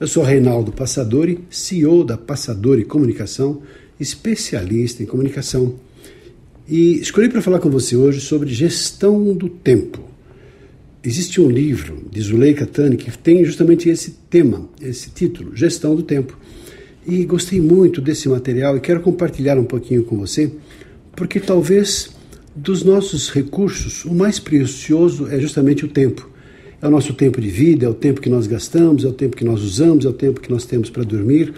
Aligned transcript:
Eu 0.00 0.06
sou 0.06 0.22
Reinaldo 0.22 0.72
Passadori, 0.72 1.40
CEO 1.50 2.02
da 2.02 2.16
Passadori 2.16 2.86
Comunicação, 2.86 3.60
especialista 4.00 5.02
em 5.02 5.06
comunicação. 5.06 5.74
E 6.66 6.94
escolhi 6.94 7.28
para 7.28 7.42
falar 7.42 7.58
com 7.58 7.68
você 7.68 7.94
hoje 7.96 8.18
sobre 8.18 8.48
gestão 8.48 9.34
do 9.34 9.46
tempo. 9.46 10.02
Existe 11.04 11.38
um 11.38 11.50
livro 11.50 12.02
de 12.10 12.18
Zuleika 12.18 12.64
Tani 12.64 12.96
que 12.96 13.10
tem 13.18 13.44
justamente 13.44 13.90
esse 13.90 14.12
tema, 14.30 14.70
esse 14.80 15.10
título, 15.10 15.54
Gestão 15.54 15.94
do 15.94 16.02
Tempo. 16.02 16.34
E 17.06 17.22
gostei 17.26 17.60
muito 17.60 18.00
desse 18.00 18.26
material 18.26 18.78
e 18.78 18.80
quero 18.80 19.02
compartilhar 19.02 19.58
um 19.58 19.64
pouquinho 19.64 20.02
com 20.02 20.16
você, 20.16 20.50
porque 21.14 21.38
talvez 21.38 22.08
dos 22.56 22.82
nossos 22.82 23.28
recursos, 23.28 24.06
o 24.06 24.14
mais 24.14 24.38
precioso 24.38 25.28
é 25.28 25.38
justamente 25.38 25.84
o 25.84 25.88
tempo. 25.88 26.29
É 26.82 26.88
o 26.88 26.90
nosso 26.90 27.12
tempo 27.12 27.40
de 27.40 27.48
vida, 27.48 27.84
é 27.84 27.88
o 27.88 27.94
tempo 27.94 28.20
que 28.20 28.30
nós 28.30 28.46
gastamos, 28.46 29.04
é 29.04 29.08
o 29.08 29.12
tempo 29.12 29.36
que 29.36 29.44
nós 29.44 29.62
usamos, 29.62 30.04
é 30.04 30.08
o 30.08 30.12
tempo 30.12 30.40
que 30.40 30.50
nós 30.50 30.64
temos 30.64 30.88
para 30.88 31.02
dormir, 31.02 31.52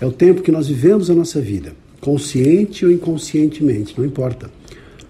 é 0.00 0.06
o 0.06 0.12
tempo 0.12 0.40
que 0.40 0.52
nós 0.52 0.68
vivemos 0.68 1.10
a 1.10 1.14
nossa 1.14 1.40
vida, 1.40 1.72
consciente 2.00 2.84
ou 2.84 2.92
inconscientemente, 2.92 3.94
não 3.98 4.04
importa. 4.04 4.50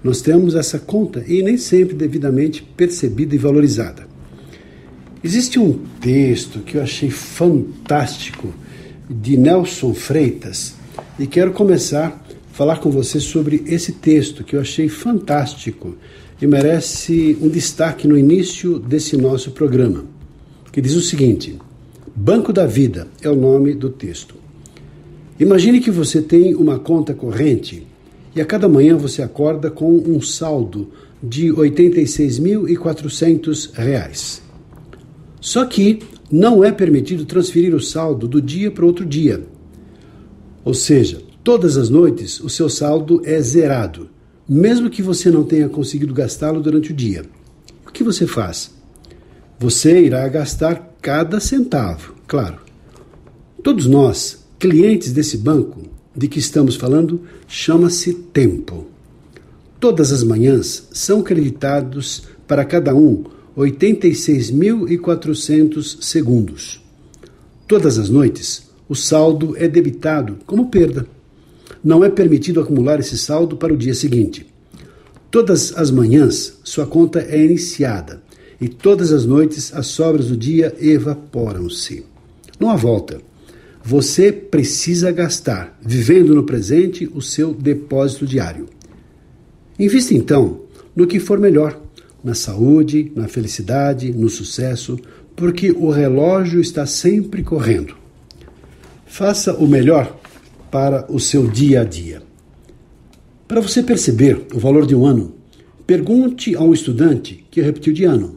Nós 0.03 0.23
temos 0.23 0.55
essa 0.55 0.79
conta 0.79 1.23
e 1.27 1.43
nem 1.43 1.59
sempre 1.59 1.95
devidamente 1.95 2.63
percebida 2.63 3.35
e 3.35 3.39
valorizada. 3.39 4.07
Existe 5.23 5.59
um 5.59 5.73
texto 6.01 6.61
que 6.61 6.77
eu 6.77 6.83
achei 6.83 7.11
fantástico 7.11 8.55
de 9.11 9.37
Nelson 9.37 9.93
Freitas 9.93 10.75
e 11.19 11.27
quero 11.27 11.51
começar 11.53 12.25
a 12.25 12.55
falar 12.55 12.79
com 12.79 12.91
você 12.91 13.19
sobre 13.19 13.63
esse 13.67 13.93
texto 13.93 14.45
que 14.45 14.55
eu 14.55 14.61
achei 14.61 14.89
fantástico 14.89 15.97
e 16.41 16.47
merece 16.47 17.37
um 17.41 17.49
destaque 17.49 18.07
no 18.07 18.17
início 18.17 18.79
desse 18.79 19.17
nosso 19.17 19.51
programa, 19.51 20.05
que 20.71 20.81
diz 20.81 20.95
o 20.95 21.03
seguinte: 21.03 21.59
Banco 22.15 22.53
da 22.53 22.65
Vida 22.67 23.09
é 23.21 23.29
o 23.29 23.35
nome 23.35 23.75
do 23.75 23.91
texto. 23.91 24.37
Imagine 25.39 25.81
que 25.81 25.91
você 25.91 26.23
tem 26.23 26.55
uma 26.55 26.79
conta 26.79 27.13
corrente 27.15 27.85
e 28.35 28.41
a 28.41 28.45
cada 28.45 28.69
manhã 28.69 28.97
você 28.97 29.23
acorda 29.23 29.71
com 29.71 29.97
um 29.97 30.21
saldo 30.21 30.89
de 31.23 31.51
R$ 31.51 31.71
86.400. 31.71 34.41
Só 35.41 35.65
que 35.65 36.01
não 36.31 36.63
é 36.65 36.71
permitido 36.71 37.25
transferir 37.25 37.75
o 37.75 37.81
saldo 37.81 38.29
do 38.29 38.43
dia 38.43 38.71
para 38.71 38.85
outro 38.85 39.07
dia. 39.07 39.43
Ou 40.65 40.75
seja, 40.75 41.23
todas 41.43 41.77
as 41.77 41.89
noites 41.89 42.39
o 42.41 42.49
seu 42.49 42.69
saldo 42.69 43.21
é 43.25 43.41
zerado 43.41 44.09
mesmo 44.49 44.89
que 44.89 45.03
você 45.03 45.31
não 45.31 45.45
tenha 45.45 45.69
conseguido 45.69 46.15
gastá-lo 46.15 46.63
durante 46.63 46.93
o 46.93 46.95
dia. 46.95 47.27
O 47.87 47.93
que 47.93 48.03
você 48.03 48.27
faz? 48.27 48.71
Você 49.59 50.01
irá 50.01 50.27
gastar 50.29 50.97
cada 51.03 51.39
centavo, 51.39 52.15
claro. 52.27 52.57
Todos 53.63 53.85
nós, 53.87 54.47
clientes 54.59 55.13
desse 55.13 55.37
banco 55.37 55.83
de 56.17 56.27
que 56.29 56.39
estamos 56.39 56.77
falando, 56.77 57.21
chama-se 57.47 58.15
tempo. 58.15 58.87
Todas 59.79 60.11
as 60.13 60.23
manhãs 60.23 60.89
são 60.93 61.23
creditados 61.23 62.23
para 62.47 62.65
cada 62.65 62.95
um 62.95 63.25
86.400 63.57 66.03
segundos. 66.03 66.83
Todas 67.67 67.99
as 67.99 68.09
noites, 68.09 68.71
o 68.89 68.95
saldo 68.95 69.55
é 69.59 69.69
debitado 69.69 70.39
como 70.47 70.71
perda 70.71 71.07
não 71.83 72.05
é 72.05 72.11
permitido 72.11 72.61
acumular 72.61 72.99
esse 72.99 73.17
saldo 73.17 73.57
para 73.57 73.73
o 73.73 73.77
dia 73.77 73.95
seguinte. 73.95 74.47
Todas 75.31 75.77
as 75.77 75.91
manhãs, 75.91 76.59
sua 76.65 76.87
conta 76.87 77.21
é 77.21 77.45
iniciada 77.45 78.23
e 78.61 78.67
todas 78.69 79.13
as 79.13 79.27
noites 79.27 79.75
as 79.75 79.87
sobras 79.89 80.29
do 80.29 80.37
dia 80.37 80.75
evaporam-se. 80.81 82.05
Não 82.59 82.71
há 82.71 82.77
volta. 82.77 83.21
Você 83.85 84.33
precisa 84.33 85.13
gastar, 85.13 85.79
vivendo 85.81 86.35
no 86.35 86.45
presente, 86.45 87.09
o 87.15 87.21
seu 87.21 87.53
depósito 87.53 88.27
diário. 88.27 88.67
Invista 89.79 90.15
então 90.15 90.63
no 90.97 91.07
que 91.07 91.21
for 91.21 91.39
melhor, 91.39 91.81
na 92.25 92.35
saúde, 92.35 93.13
na 93.15 93.29
felicidade, 93.29 94.11
no 94.13 94.29
sucesso, 94.29 94.99
porque 95.37 95.71
o 95.71 95.91
relógio 95.91 96.61
está 96.61 96.85
sempre 96.85 97.43
correndo. 97.43 97.95
Faça 99.07 99.55
o 99.55 99.67
melhor 99.67 100.19
para 100.71 101.07
o 101.11 101.21
seu 101.21 101.47
dia 101.47 101.83
a 101.83 101.85
dia. 101.85 102.28
Para 103.49 103.63
você 103.63 103.83
perceber 103.83 104.47
o 104.55 104.59
valor 104.59 104.85
de 104.85 104.95
um 104.95 105.07
ano, 105.07 105.33
pergunte 105.87 106.55
a 106.55 106.61
um 106.61 106.75
estudante 106.75 107.47
que 107.51 107.63
repetiu 107.63 107.95
de 107.95 108.05
ano. 108.05 108.37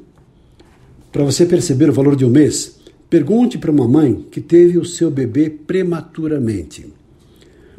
Para 1.12 1.26
você 1.26 1.46
perceber 1.46 1.90
o 1.90 1.94
valor 1.94 2.16
de 2.16 2.24
um 2.24 2.30
mês, 2.30 2.80
pergunte 3.10 3.58
para 3.58 3.70
uma 3.70 3.90
mãe 3.90 4.26
que 4.32 4.40
teve 4.40 4.78
o 4.78 4.86
seu 4.86 5.12
bebê 5.12 5.50
prematuramente. 5.50 6.86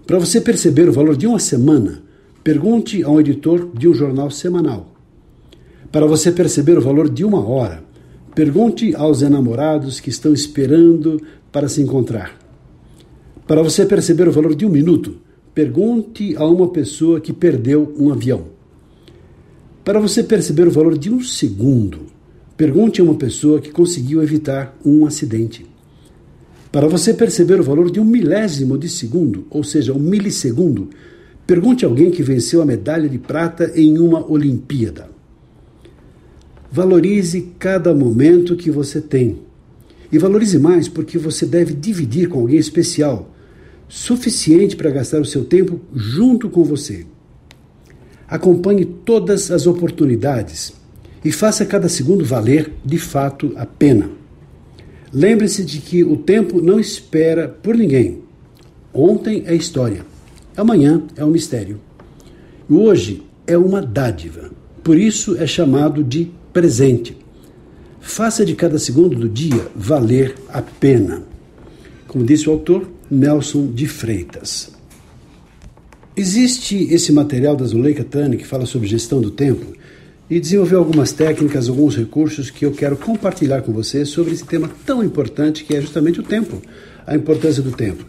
Para 0.07 0.19
você 0.19 0.43
perceber 0.43 0.91
o 0.91 0.93
valor 0.93 1.17
de 1.17 1.27
uma 1.27 1.39
semana, 1.39 2.03
pergunte 2.45 3.03
a 3.03 3.09
um 3.09 3.19
editor 3.19 3.71
de 3.73 3.89
um 3.89 3.95
jornal 3.95 4.31
semanal. 4.31 4.95
Para 5.91 6.05
você 6.05 6.31
perceber 6.31 6.77
o 6.77 6.83
valor 6.83 7.09
de 7.09 7.25
uma 7.25 7.43
hora, 7.43 7.83
pergunte 8.35 8.95
aos 8.95 9.23
enamorados 9.23 10.01
que 10.01 10.11
estão 10.11 10.35
esperando 10.35 11.19
para 11.51 11.67
se 11.67 11.81
encontrar. 11.81 12.39
Para 13.47 13.63
você 13.63 13.87
perceber 13.87 14.29
o 14.29 14.33
valor 14.33 14.55
de 14.55 14.67
um 14.67 14.71
minuto, 14.71 15.17
pergunte 15.55 16.35
a 16.37 16.47
uma 16.47 16.69
pessoa 16.69 17.21
que 17.21 17.33
perdeu 17.33 17.95
um 17.99 18.11
avião. 18.11 18.47
Para 19.85 20.01
você 20.01 20.23
perceber 20.23 20.67
o 20.67 20.71
valor 20.71 20.97
de 20.97 21.11
um 21.11 21.21
segundo, 21.21 22.07
pergunte 22.57 23.01
a 23.01 23.05
uma 23.05 23.15
pessoa 23.15 23.61
que 23.61 23.71
conseguiu 23.71 24.23
evitar 24.23 24.79
um 24.85 25.05
acidente. 25.05 25.67
Para 26.71 26.89
você 26.89 27.13
perceber 27.13 27.61
o 27.61 27.65
valor 27.65 27.91
de 27.91 28.01
um 28.01 28.05
milésimo 28.05 28.79
de 28.79 28.89
segundo, 28.89 29.47
ou 29.51 29.63
seja, 29.63 29.93
um 29.93 29.99
milissegundo, 29.99 30.89
pergunte 31.47 31.85
a 31.85 31.89
alguém 31.89 32.11
que 32.11 32.23
venceu 32.23 32.63
a 32.63 32.67
medalha 32.67 33.09
de 33.09 33.19
prata 33.19 33.73
em 33.75 33.99
uma 33.99 34.27
Olimpíada. 34.31 35.11
Valorize 36.71 37.53
cada 37.59 37.95
momento 37.95 38.57
que 38.57 38.71
você 38.71 39.03
tem. 39.03 39.41
E 40.11 40.17
valorize 40.17 40.59
mais 40.59 40.89
porque 40.89 41.19
você 41.19 41.45
deve 41.45 41.75
dividir 41.75 42.29
com 42.29 42.41
alguém 42.41 42.59
especial 42.59 43.32
suficiente 43.89 44.77
para 44.77 44.91
gastar 44.91 45.21
o 45.21 45.25
seu 45.25 45.45
tempo 45.45 45.81
junto 45.95 46.49
com 46.49 46.65
você. 46.65 47.07
Acompanhe 48.27 48.85
todas 48.85 49.51
as 49.51 49.67
oportunidades 49.67 50.73
e 51.25 51.31
faça 51.31 51.67
cada 51.67 51.89
segundo 51.89 52.25
valer 52.25 52.73
de 52.85 52.99
fato 52.99 53.53
a 53.57 53.67
pena. 53.67 54.11
Lembre-se 55.13 55.65
de 55.65 55.79
que 55.79 56.03
o 56.03 56.17
tempo 56.17 56.61
não 56.63 56.81
espera 56.81 57.49
por 57.49 57.77
ninguém. 57.77 58.23
Ontem 58.95 59.45
é 59.47 59.55
história, 59.55 60.05
amanhã 60.57 61.03
é 61.17 61.25
um 61.25 61.31
mistério. 61.31 61.81
Hoje 62.69 63.23
é 63.47 63.57
uma 63.59 63.83
dádiva, 63.83 64.51
por 64.83 64.97
isso 64.97 65.37
é 65.37 65.47
chamado 65.47 66.03
de 66.03 66.31
presente. 66.53 67.17
Faça 68.01 68.45
de 68.45 68.55
cada 68.55 68.79
segundo 68.79 69.17
do 69.17 69.29
dia 69.29 69.69
valer 69.77 70.35
a 70.49 70.63
pena. 70.63 71.32
Como 72.13 72.27
disse 72.27 72.47
o 72.47 72.53
autor, 72.53 72.87
Nelson 73.11 73.73
de 73.73 73.87
Freitas. 73.87 74.71
Existe 76.15 76.93
esse 76.93 77.11
material 77.11 77.57
da 77.57 77.65
Zuleika 77.65 78.05
Tani 78.05 78.37
que 78.37 78.47
fala 78.47 78.67
sobre 78.67 78.87
gestão 78.87 79.19
do 79.19 79.31
tempo 79.31 79.65
e 80.29 80.39
desenvolveu 80.39 80.81
algumas 80.81 81.11
técnicas, 81.13 81.71
alguns 81.71 81.97
recursos 81.97 82.51
que 82.51 82.67
eu 82.67 82.73
quero 82.73 82.99
compartilhar 82.99 83.63
com 83.63 83.73
você 83.73 84.05
sobre 84.05 84.35
esse 84.35 84.45
tema 84.45 84.71
tão 84.85 85.03
importante 85.03 85.65
que 85.65 85.75
é 85.75 85.81
justamente 85.81 86.21
o 86.21 86.23
tempo, 86.23 86.61
a 87.07 87.17
importância 87.17 87.63
do 87.63 87.73
tempo. 87.73 88.05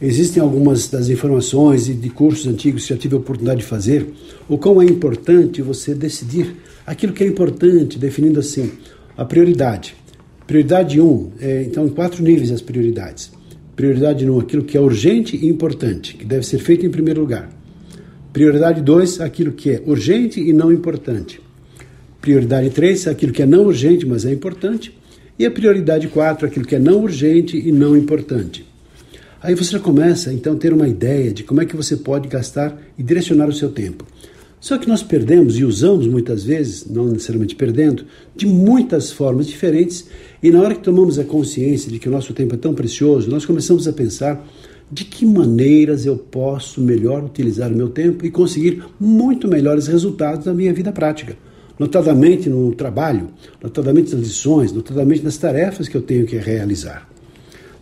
Existem 0.00 0.40
algumas 0.40 0.86
das 0.86 1.08
informações 1.08 1.88
e 1.88 1.94
de 1.94 2.10
cursos 2.10 2.46
antigos 2.46 2.84
que 2.84 2.94
já 2.94 2.96
tive 2.96 3.16
a 3.16 3.18
oportunidade 3.18 3.62
de 3.62 3.66
fazer, 3.66 4.06
o 4.48 4.56
quão 4.56 4.80
é 4.80 4.84
importante 4.84 5.62
você 5.62 5.96
decidir 5.96 6.54
aquilo 6.86 7.12
que 7.12 7.24
é 7.24 7.26
importante, 7.26 7.98
definindo 7.98 8.38
assim 8.38 8.70
a 9.16 9.24
prioridade. 9.24 9.96
Prioridade 10.46 11.00
1, 11.00 11.04
um, 11.04 11.32
é, 11.40 11.62
então, 11.62 11.86
em 11.86 11.90
quatro 11.90 12.22
níveis 12.22 12.50
as 12.50 12.60
prioridades. 12.60 13.30
Prioridade 13.76 14.28
1, 14.28 14.38
aquilo 14.40 14.64
que 14.64 14.76
é 14.76 14.80
urgente 14.80 15.36
e 15.36 15.48
importante, 15.48 16.14
que 16.14 16.24
deve 16.24 16.44
ser 16.44 16.58
feito 16.58 16.84
em 16.84 16.90
primeiro 16.90 17.20
lugar. 17.20 17.48
Prioridade 18.32 18.80
2, 18.80 19.20
aquilo 19.20 19.52
que 19.52 19.70
é 19.70 19.82
urgente 19.86 20.40
e 20.40 20.52
não 20.52 20.72
importante. 20.72 21.40
Prioridade 22.20 22.70
3, 22.70 23.08
aquilo 23.08 23.32
que 23.32 23.42
é 23.42 23.46
não 23.46 23.64
urgente, 23.64 24.06
mas 24.06 24.24
é 24.24 24.32
importante. 24.32 24.96
E 25.38 25.46
a 25.46 25.50
prioridade 25.50 26.08
4, 26.08 26.46
aquilo 26.46 26.66
que 26.66 26.74
é 26.74 26.78
não 26.78 27.02
urgente 27.02 27.56
e 27.56 27.72
não 27.72 27.96
importante. 27.96 28.66
Aí 29.42 29.54
você 29.54 29.72
já 29.72 29.80
começa 29.80 30.32
então 30.32 30.52
a 30.52 30.56
ter 30.56 30.72
uma 30.72 30.86
ideia 30.86 31.32
de 31.32 31.42
como 31.42 31.60
é 31.60 31.66
que 31.66 31.74
você 31.74 31.96
pode 31.96 32.28
gastar 32.28 32.80
e 32.96 33.02
direcionar 33.02 33.48
o 33.48 33.52
seu 33.52 33.70
tempo. 33.70 34.06
Só 34.62 34.78
que 34.78 34.88
nós 34.88 35.02
perdemos 35.02 35.58
e 35.58 35.64
usamos 35.64 36.06
muitas 36.06 36.44
vezes, 36.44 36.86
não 36.88 37.06
necessariamente 37.06 37.56
perdendo, 37.56 38.04
de 38.36 38.46
muitas 38.46 39.10
formas 39.10 39.48
diferentes, 39.48 40.06
e 40.40 40.52
na 40.52 40.62
hora 40.62 40.76
que 40.76 40.84
tomamos 40.84 41.18
a 41.18 41.24
consciência 41.24 41.90
de 41.90 41.98
que 41.98 42.08
o 42.08 42.12
nosso 42.12 42.32
tempo 42.32 42.54
é 42.54 42.56
tão 42.56 42.72
precioso, 42.72 43.28
nós 43.28 43.44
começamos 43.44 43.88
a 43.88 43.92
pensar 43.92 44.46
de 44.88 45.04
que 45.04 45.26
maneiras 45.26 46.06
eu 46.06 46.16
posso 46.16 46.80
melhor 46.80 47.24
utilizar 47.24 47.72
o 47.72 47.76
meu 47.76 47.88
tempo 47.88 48.24
e 48.24 48.30
conseguir 48.30 48.84
muito 49.00 49.48
melhores 49.48 49.88
resultados 49.88 50.46
na 50.46 50.54
minha 50.54 50.72
vida 50.72 50.92
prática, 50.92 51.36
notadamente 51.76 52.48
no 52.48 52.72
trabalho, 52.72 53.30
notadamente 53.60 54.14
nas 54.14 54.24
lições, 54.24 54.70
notadamente 54.70 55.24
nas 55.24 55.36
tarefas 55.36 55.88
que 55.88 55.96
eu 55.96 56.02
tenho 56.02 56.24
que 56.24 56.36
realizar. 56.36 57.10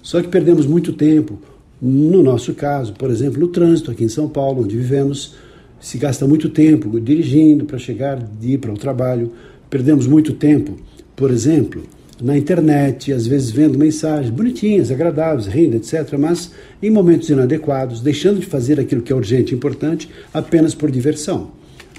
Só 0.01 0.23
que 0.23 0.29
perdemos 0.29 0.65
muito 0.65 0.95
tempo, 0.95 1.39
no 1.79 2.23
nosso 2.23 2.55
caso, 2.55 2.95
por 2.95 3.11
exemplo, 3.11 3.39
no 3.39 3.49
trânsito 3.49 3.91
aqui 3.91 4.03
em 4.03 4.09
São 4.09 4.31
Paulo, 4.31 4.63
onde 4.63 4.79
vivemos, 4.79 5.35
se 5.81 5.99
gasta 5.99 6.27
muito 6.27 6.49
tempo 6.49 7.01
dirigindo 7.01 7.65
para 7.65 7.79
chegar 7.79 8.17
de 8.17 8.53
ir 8.53 8.59
para 8.59 8.73
o 8.73 8.77
trabalho, 8.77 9.33
perdemos 9.69 10.07
muito 10.07 10.35
tempo, 10.35 10.77
por 11.17 11.31
exemplo, 11.31 11.83
na 12.23 12.37
internet, 12.37 13.13
às 13.13 13.27
vezes 13.27 13.51
vendo 13.51 13.79
mensagens 13.79 14.31
bonitinhas, 14.31 14.91
agradáveis, 14.91 15.47
rindo, 15.47 15.77
etc., 15.77 16.19
mas 16.19 16.51
em 16.83 16.91
momentos 16.91 17.31
inadequados, 17.31 18.03
deixando 18.03 18.41
de 18.41 18.47
fazer 18.47 18.79
aquilo 18.79 19.01
que 19.01 19.13
é 19.13 19.17
urgente 19.17 19.55
e 19.55 19.57
importante 19.57 20.09
apenas 20.33 20.75
por 20.75 20.91
diversão. 20.91 21.53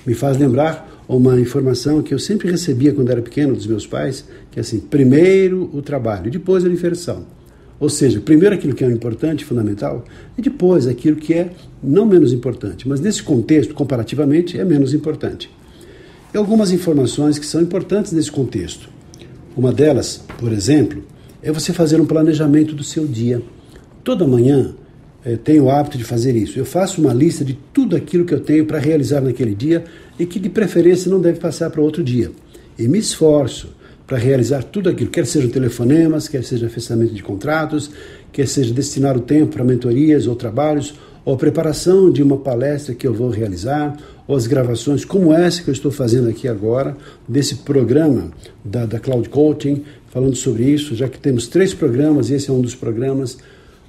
Me 0.05 0.13
faz 0.13 0.37
lembrar 0.37 1.03
uma 1.07 1.39
informação 1.39 2.01
que 2.01 2.13
eu 2.13 2.19
sempre 2.19 2.49
recebia 2.49 2.93
quando 2.93 3.09
era 3.09 3.21
pequeno 3.21 3.55
dos 3.55 3.65
meus 3.65 3.87
pais, 3.87 4.25
que 4.51 4.59
é 4.59 4.61
assim, 4.61 4.79
primeiro 4.79 5.69
o 5.73 5.81
trabalho, 5.81 6.29
depois 6.29 6.63
a 6.63 6.69
diversão. 6.69 7.25
Ou 7.81 7.89
seja, 7.89 8.21
primeiro 8.21 8.53
aquilo 8.53 8.75
que 8.75 8.83
é 8.83 8.87
importante, 8.87 9.43
fundamental, 9.43 10.05
e 10.37 10.41
depois 10.41 10.85
aquilo 10.85 11.15
que 11.15 11.33
é 11.33 11.49
não 11.81 12.05
menos 12.05 12.31
importante, 12.31 12.87
mas 12.87 13.01
nesse 13.01 13.23
contexto, 13.23 13.73
comparativamente, 13.73 14.59
é 14.59 14.63
menos 14.63 14.93
importante. 14.93 15.49
E 16.31 16.37
algumas 16.37 16.71
informações 16.71 17.39
que 17.39 17.45
são 17.45 17.59
importantes 17.59 18.11
nesse 18.11 18.31
contexto. 18.31 18.87
Uma 19.57 19.73
delas, 19.73 20.23
por 20.37 20.53
exemplo, 20.53 21.03
é 21.41 21.51
você 21.51 21.73
fazer 21.73 21.99
um 21.99 22.05
planejamento 22.05 22.75
do 22.75 22.83
seu 22.83 23.07
dia. 23.07 23.41
Toda 24.03 24.27
manhã 24.27 24.75
eu 25.25 25.33
eh, 25.33 25.37
tenho 25.37 25.63
o 25.63 25.71
hábito 25.71 25.97
de 25.97 26.03
fazer 26.03 26.35
isso. 26.35 26.59
Eu 26.59 26.65
faço 26.65 27.01
uma 27.01 27.13
lista 27.13 27.43
de 27.43 27.57
tudo 27.73 27.95
aquilo 27.95 28.25
que 28.25 28.33
eu 28.33 28.39
tenho 28.39 28.63
para 28.67 28.77
realizar 28.77 29.21
naquele 29.21 29.55
dia 29.55 29.83
e 30.19 30.25
que 30.27 30.39
de 30.39 30.49
preferência 30.49 31.09
não 31.09 31.19
deve 31.19 31.39
passar 31.39 31.71
para 31.71 31.81
outro 31.81 32.03
dia. 32.03 32.31
E 32.77 32.87
me 32.87 32.99
esforço 32.99 33.69
para 34.11 34.19
realizar 34.19 34.61
tudo 34.61 34.89
aquilo, 34.89 35.09
quer 35.09 35.25
sejam 35.25 35.49
telefonemas, 35.49 36.27
quer 36.27 36.43
seja 36.43 36.67
fechamento 36.67 37.13
de 37.13 37.23
contratos, 37.23 37.91
quer 38.29 38.45
seja 38.45 38.73
destinar 38.73 39.15
o 39.15 39.21
tempo 39.21 39.53
para 39.53 39.63
mentorias 39.63 40.27
ou 40.27 40.35
trabalhos, 40.35 40.95
ou 41.23 41.35
a 41.35 41.37
preparação 41.37 42.11
de 42.11 42.21
uma 42.21 42.35
palestra 42.35 42.93
que 42.93 43.07
eu 43.07 43.13
vou 43.13 43.29
realizar, 43.29 43.95
ou 44.27 44.35
as 44.35 44.47
gravações 44.47 45.05
como 45.05 45.33
essa 45.33 45.63
que 45.63 45.69
eu 45.69 45.73
estou 45.73 45.93
fazendo 45.93 46.27
aqui 46.27 46.45
agora, 46.45 46.97
desse 47.25 47.55
programa 47.55 48.31
da, 48.65 48.85
da 48.85 48.99
Cloud 48.99 49.29
Coaching, 49.29 49.85
falando 50.09 50.35
sobre 50.35 50.65
isso, 50.65 50.93
já 50.93 51.07
que 51.07 51.17
temos 51.17 51.47
três 51.47 51.73
programas 51.73 52.29
e 52.29 52.33
esse 52.33 52.49
é 52.49 52.53
um 52.53 52.59
dos 52.59 52.75
programas. 52.75 53.37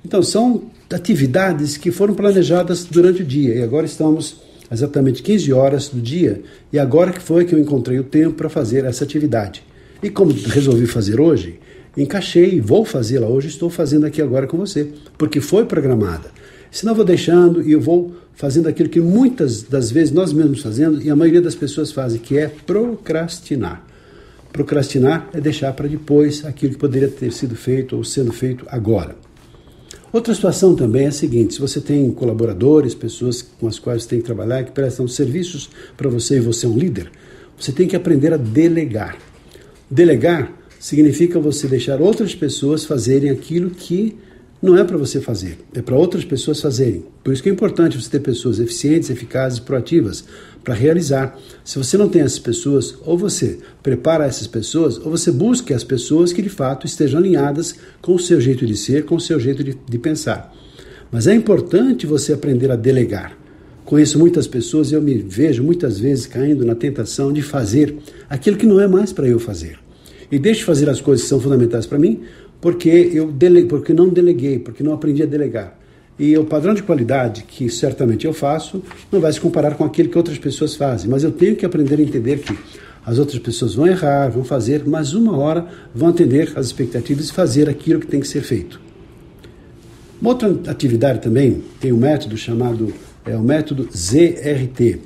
Então, 0.04 0.22
são 0.22 0.70
atividades 0.88 1.76
que 1.76 1.90
foram 1.90 2.14
planejadas 2.14 2.84
durante 2.84 3.22
o 3.22 3.24
dia 3.24 3.56
e 3.56 3.62
agora 3.64 3.86
estamos 3.86 4.36
exatamente 4.70 5.20
15 5.20 5.52
horas 5.52 5.88
do 5.88 6.00
dia 6.00 6.40
e 6.72 6.78
agora 6.78 7.10
que 7.10 7.20
foi 7.20 7.44
que 7.44 7.56
eu 7.56 7.58
encontrei 7.58 7.98
o 7.98 8.04
tempo 8.04 8.36
para 8.36 8.48
fazer 8.48 8.84
essa 8.84 9.02
atividade. 9.02 9.64
E 10.02 10.10
como 10.10 10.32
resolvi 10.32 10.86
fazer 10.86 11.20
hoje, 11.20 11.60
encaixei, 11.96 12.60
vou 12.60 12.84
fazê-la 12.84 13.28
hoje, 13.28 13.48
estou 13.48 13.70
fazendo 13.70 14.04
aqui 14.04 14.20
agora 14.20 14.46
com 14.46 14.56
você, 14.56 14.88
porque 15.16 15.40
foi 15.40 15.64
programada. 15.64 16.30
Senão 16.70 16.92
eu 16.92 16.96
vou 16.96 17.04
deixando 17.04 17.62
e 17.62 17.72
eu 17.72 17.80
vou 17.80 18.12
fazendo 18.34 18.68
aquilo 18.68 18.88
que 18.88 19.00
muitas 19.00 19.62
das 19.62 19.90
vezes 19.90 20.12
nós 20.12 20.32
mesmos 20.32 20.62
fazemos 20.62 21.04
e 21.04 21.10
a 21.10 21.14
maioria 21.14 21.40
das 21.40 21.54
pessoas 21.54 21.92
fazem, 21.92 22.18
que 22.18 22.36
é 22.36 22.48
procrastinar. 22.48 23.86
Procrastinar 24.52 25.28
é 25.32 25.40
deixar 25.40 25.72
para 25.72 25.86
depois 25.86 26.44
aquilo 26.44 26.72
que 26.72 26.78
poderia 26.78 27.08
ter 27.08 27.32
sido 27.32 27.54
feito 27.54 27.96
ou 27.96 28.02
sendo 28.02 28.32
feito 28.32 28.66
agora. 28.68 29.14
Outra 30.12 30.34
situação 30.34 30.74
também 30.74 31.04
é 31.04 31.08
a 31.08 31.12
seguinte: 31.12 31.54
se 31.54 31.60
você 31.60 31.80
tem 31.80 32.10
colaboradores, 32.10 32.94
pessoas 32.94 33.40
com 33.40 33.66
as 33.66 33.78
quais 33.78 34.02
você 34.02 34.08
tem 34.10 34.18
que 34.18 34.26
trabalhar, 34.26 34.64
que 34.64 34.72
prestam 34.72 35.06
serviços 35.06 35.70
para 35.96 36.10
você 36.10 36.36
e 36.36 36.40
você 36.40 36.66
é 36.66 36.68
um 36.68 36.76
líder, 36.76 37.10
você 37.56 37.70
tem 37.70 37.86
que 37.86 37.96
aprender 37.96 38.32
a 38.32 38.36
delegar. 38.36 39.16
Delegar 39.92 40.50
significa 40.80 41.38
você 41.38 41.68
deixar 41.68 42.00
outras 42.00 42.34
pessoas 42.34 42.82
fazerem 42.82 43.28
aquilo 43.28 43.68
que 43.68 44.16
não 44.62 44.74
é 44.74 44.82
para 44.82 44.96
você 44.96 45.20
fazer, 45.20 45.58
é 45.74 45.82
para 45.82 45.94
outras 45.94 46.24
pessoas 46.24 46.62
fazerem. 46.62 47.04
Por 47.22 47.30
isso 47.30 47.42
que 47.42 47.50
é 47.50 47.52
importante 47.52 48.00
você 48.00 48.08
ter 48.08 48.20
pessoas 48.20 48.58
eficientes, 48.58 49.10
eficazes, 49.10 49.58
proativas 49.58 50.24
para 50.64 50.72
realizar. 50.72 51.38
Se 51.62 51.76
você 51.76 51.98
não 51.98 52.08
tem 52.08 52.22
essas 52.22 52.38
pessoas, 52.38 52.96
ou 53.04 53.18
você 53.18 53.58
prepara 53.82 54.24
essas 54.24 54.46
pessoas, 54.46 54.96
ou 54.96 55.10
você 55.10 55.30
busca 55.30 55.76
as 55.76 55.84
pessoas 55.84 56.32
que 56.32 56.40
de 56.40 56.48
fato 56.48 56.86
estejam 56.86 57.20
alinhadas 57.20 57.74
com 58.00 58.14
o 58.14 58.18
seu 58.18 58.40
jeito 58.40 58.64
de 58.64 58.78
ser, 58.78 59.04
com 59.04 59.16
o 59.16 59.20
seu 59.20 59.38
jeito 59.38 59.62
de, 59.62 59.76
de 59.86 59.98
pensar. 59.98 60.56
Mas 61.10 61.26
é 61.26 61.34
importante 61.34 62.06
você 62.06 62.32
aprender 62.32 62.70
a 62.70 62.76
delegar. 62.76 63.41
Conheço 63.84 64.18
muitas 64.18 64.46
pessoas 64.46 64.90
e 64.90 64.94
eu 64.94 65.02
me 65.02 65.14
vejo 65.14 65.62
muitas 65.62 65.98
vezes 65.98 66.26
caindo 66.26 66.64
na 66.64 66.74
tentação 66.74 67.32
de 67.32 67.42
fazer 67.42 67.96
aquilo 68.30 68.56
que 68.56 68.66
não 68.66 68.80
é 68.80 68.86
mais 68.86 69.12
para 69.12 69.28
eu 69.28 69.38
fazer. 69.38 69.78
E 70.30 70.38
deixo 70.38 70.60
de 70.60 70.66
fazer 70.66 70.88
as 70.88 71.00
coisas 71.00 71.24
que 71.24 71.28
são 71.28 71.40
fundamentais 71.40 71.84
para 71.84 71.98
mim 71.98 72.20
porque 72.60 72.88
eu 72.88 73.30
dele, 73.30 73.64
porque 73.64 73.92
não 73.92 74.08
deleguei, 74.08 74.58
porque 74.58 74.84
não 74.84 74.94
aprendi 74.94 75.22
a 75.22 75.26
delegar. 75.26 75.76
E 76.16 76.38
o 76.38 76.44
padrão 76.44 76.72
de 76.72 76.82
qualidade 76.82 77.42
que 77.42 77.68
certamente 77.68 78.24
eu 78.24 78.32
faço 78.32 78.82
não 79.10 79.20
vai 79.20 79.32
se 79.32 79.40
comparar 79.40 79.74
com 79.74 79.84
aquele 79.84 80.08
que 80.08 80.16
outras 80.16 80.38
pessoas 80.38 80.76
fazem, 80.76 81.10
mas 81.10 81.24
eu 81.24 81.32
tenho 81.32 81.56
que 81.56 81.66
aprender 81.66 81.98
a 81.98 82.02
entender 82.02 82.38
que 82.38 82.56
as 83.04 83.18
outras 83.18 83.40
pessoas 83.40 83.74
vão 83.74 83.88
errar, 83.88 84.28
vão 84.28 84.44
fazer, 84.44 84.84
mas 84.86 85.12
uma 85.12 85.36
hora 85.36 85.66
vão 85.92 86.10
atender 86.10 86.52
às 86.54 86.66
expectativas 86.66 87.28
e 87.28 87.32
fazer 87.32 87.68
aquilo 87.68 87.98
que 87.98 88.06
tem 88.06 88.20
que 88.20 88.28
ser 88.28 88.42
feito. 88.42 88.80
Uma 90.20 90.30
outra 90.30 90.56
atividade 90.68 91.20
também 91.20 91.64
tem 91.80 91.92
um 91.92 91.96
método 91.96 92.36
chamado 92.36 92.94
é 93.24 93.36
o 93.36 93.42
método 93.42 93.88
ZRT. 93.94 95.00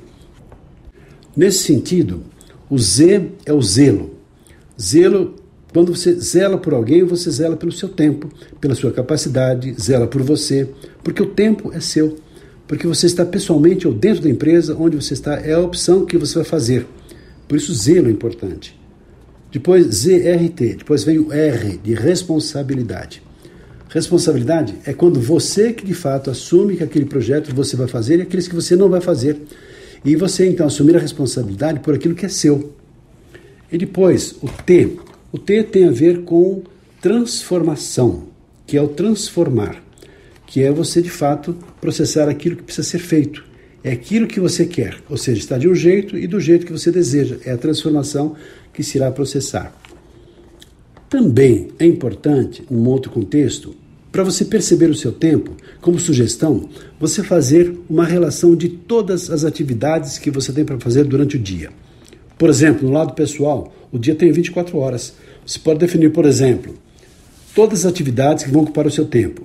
Nesse 1.35 1.59
sentido, 1.59 2.23
o 2.69 2.77
Z 2.77 3.29
é 3.45 3.53
o 3.53 3.61
zelo. 3.61 4.11
Zelo, 4.79 5.35
quando 5.73 5.95
você 5.95 6.13
zela 6.19 6.57
por 6.57 6.73
alguém, 6.73 7.03
você 7.03 7.29
zela 7.29 7.55
pelo 7.55 7.71
seu 7.71 7.89
tempo, 7.89 8.29
pela 8.59 8.75
sua 8.75 8.91
capacidade, 8.91 9.75
zela 9.79 10.07
por 10.07 10.21
você, 10.21 10.69
porque 11.03 11.21
o 11.21 11.27
tempo 11.27 11.71
é 11.73 11.79
seu. 11.79 12.17
Porque 12.67 12.85
você 12.85 13.05
está 13.05 13.25
pessoalmente 13.25 13.87
ou 13.87 13.93
dentro 13.93 14.23
da 14.23 14.29
empresa, 14.29 14.75
onde 14.77 14.95
você 14.95 15.13
está, 15.13 15.35
é 15.35 15.53
a 15.53 15.59
opção 15.59 16.05
que 16.05 16.17
você 16.17 16.35
vai 16.35 16.43
fazer. 16.43 16.85
Por 17.47 17.55
isso, 17.55 17.73
zelo 17.73 18.09
é 18.09 18.11
importante. 18.11 18.77
Depois, 19.51 19.85
ZRT. 19.85 20.75
Depois 20.79 21.03
vem 21.03 21.19
o 21.19 21.31
R, 21.31 21.77
de 21.77 21.93
responsabilidade. 21.93 23.21
Responsabilidade 23.97 24.75
é 24.85 24.93
quando 24.93 25.19
você 25.19 25.73
que 25.73 25.83
de 25.83 25.95
fato 25.95 26.29
assume 26.29 26.77
que 26.77 26.83
aquele 26.83 27.05
projeto 27.05 27.51
você 27.53 27.75
vai 27.75 27.87
fazer 27.87 28.19
e 28.19 28.21
aqueles 28.21 28.47
que 28.47 28.53
você 28.53 28.75
não 28.75 28.89
vai 28.89 29.01
fazer. 29.01 29.41
E 30.05 30.15
você 30.15 30.47
então 30.47 30.67
assumir 30.67 30.95
a 30.95 30.99
responsabilidade 30.99 31.79
por 31.79 31.95
aquilo 31.95 32.13
que 32.13 32.23
é 32.23 32.29
seu. 32.29 32.75
E 33.71 33.77
depois, 33.77 34.35
o 34.39 34.47
T. 34.47 34.99
O 35.31 35.39
T 35.39 35.63
tem 35.63 35.87
a 35.87 35.91
ver 35.91 36.21
com 36.21 36.61
transformação, 37.01 38.25
que 38.67 38.77
é 38.77 38.81
o 38.81 38.87
transformar, 38.87 39.83
que 40.45 40.61
é 40.61 40.71
você 40.71 41.01
de 41.01 41.09
fato 41.09 41.57
processar 41.81 42.29
aquilo 42.29 42.55
que 42.55 42.63
precisa 42.63 42.87
ser 42.87 42.99
feito. 42.99 43.43
É 43.83 43.91
aquilo 43.91 44.27
que 44.27 44.39
você 44.39 44.67
quer, 44.67 44.99
ou 45.09 45.17
seja, 45.17 45.39
está 45.39 45.57
de 45.57 45.67
um 45.67 45.73
jeito 45.73 46.15
e 46.15 46.27
do 46.27 46.39
jeito 46.39 46.67
que 46.67 46.71
você 46.71 46.91
deseja. 46.91 47.37
É 47.43 47.51
a 47.51 47.57
transformação 47.57 48.35
que 48.71 48.83
se 48.83 48.99
irá 48.99 49.09
processar. 49.09 49.75
Também 51.09 51.69
é 51.79 51.85
importante, 51.85 52.63
num 52.69 52.87
outro 52.87 53.11
contexto, 53.11 53.73
para 54.17 54.23
você 54.23 54.43
perceber 54.43 54.89
o 54.89 54.95
seu 54.95 55.11
tempo, 55.11 55.51
como 55.79 55.99
sugestão, 55.99 56.67
você 56.99 57.21
fazer 57.21 57.77
uma 57.87 58.03
relação 58.03 58.55
de 58.55 58.67
todas 58.67 59.29
as 59.29 59.45
atividades 59.45 60.17
que 60.17 60.31
você 60.31 60.51
tem 60.51 60.65
para 60.65 60.79
fazer 60.79 61.03
durante 61.03 61.35
o 61.35 61.39
dia. 61.39 61.69
Por 62.35 62.49
exemplo, 62.49 62.87
no 62.87 62.95
lado 62.95 63.13
pessoal, 63.13 63.71
o 63.91 63.99
dia 63.99 64.15
tem 64.15 64.31
24 64.31 64.75
horas. 64.75 65.13
Você 65.45 65.59
pode 65.59 65.77
definir, 65.77 66.11
por 66.11 66.25
exemplo, 66.25 66.73
todas 67.53 67.85
as 67.85 67.91
atividades 67.91 68.43
que 68.43 68.49
vão 68.49 68.63
ocupar 68.63 68.87
o 68.87 68.91
seu 68.91 69.05
tempo. 69.05 69.43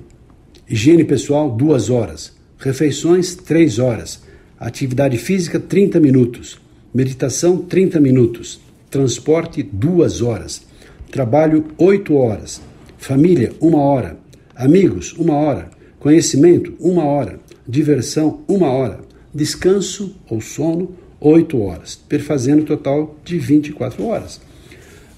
Higiene 0.66 1.04
pessoal, 1.04 1.50
2 1.50 1.90
horas. 1.90 2.32
Refeições, 2.56 3.34
3 3.34 3.78
horas. 3.78 4.22
Atividade 4.58 5.18
física, 5.18 5.60
30 5.60 6.00
minutos. 6.00 6.58
Meditação, 6.94 7.58
30 7.58 8.00
minutos. 8.00 8.58
Transporte, 8.90 9.62
2 9.62 10.22
horas 10.22 10.62
Trabalho 11.10 11.66
oito 11.76 12.16
horas. 12.16 12.62
Família, 12.96 13.52
uma 13.60 13.82
hora. 13.82 14.21
Amigos, 14.62 15.12
uma 15.14 15.34
hora. 15.34 15.70
Conhecimento, 15.98 16.72
uma 16.78 17.04
hora. 17.04 17.40
Diversão, 17.66 18.44
uma 18.46 18.68
hora. 18.70 19.00
Descanso 19.34 20.14
ou 20.30 20.40
sono, 20.40 20.94
oito 21.20 21.60
horas. 21.60 21.96
Perfazendo 21.96 22.62
um 22.62 22.64
total 22.64 23.18
de 23.24 23.40
24 23.40 24.06
horas. 24.06 24.40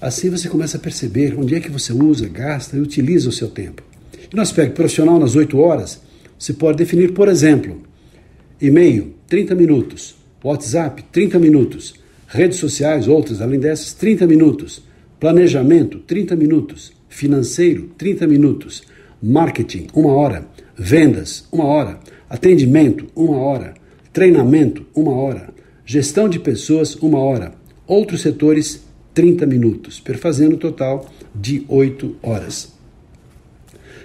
Assim 0.01 0.31
você 0.31 0.49
começa 0.49 0.77
a 0.77 0.79
perceber 0.79 1.35
onde 1.37 1.53
é 1.53 1.59
que 1.59 1.69
você 1.69 1.93
usa, 1.93 2.27
gasta 2.27 2.75
e 2.75 2.79
utiliza 2.79 3.29
o 3.29 3.31
seu 3.31 3.47
tempo. 3.47 3.83
E 4.33 4.35
no 4.35 4.41
aspecto 4.41 4.73
profissional, 4.73 5.19
nas 5.19 5.35
8 5.35 5.59
horas, 5.59 6.01
você 6.39 6.51
pode 6.51 6.79
definir, 6.79 7.13
por 7.13 7.27
exemplo, 7.27 7.83
e-mail, 8.59 9.13
30 9.27 9.53
minutos, 9.53 10.15
WhatsApp, 10.43 11.05
30 11.11 11.37
minutos, 11.37 11.93
redes 12.25 12.57
sociais, 12.57 13.07
outras 13.07 13.41
além 13.41 13.59
dessas, 13.59 13.93
30 13.93 14.25
minutos, 14.25 14.81
planejamento, 15.19 15.99
30 15.99 16.35
minutos, 16.35 16.91
financeiro, 17.07 17.91
30 17.95 18.25
minutos, 18.25 18.81
marketing, 19.21 19.87
uma 19.93 20.13
hora, 20.13 20.47
vendas, 20.77 21.47
uma 21.51 21.65
hora, 21.65 21.99
atendimento, 22.29 23.07
uma 23.15 23.37
hora, 23.37 23.73
treinamento, 24.11 24.85
uma 24.95 25.13
hora, 25.13 25.49
gestão 25.85 26.27
de 26.27 26.39
pessoas, 26.39 26.95
uma 26.95 27.19
hora, 27.19 27.53
outros 27.87 28.21
setores, 28.21 28.83
30 29.13 29.45
minutos, 29.45 29.99
perfazendo 29.99 30.55
um 30.55 30.59
total 30.59 31.09
de 31.33 31.63
8 31.67 32.17
horas. 32.21 32.73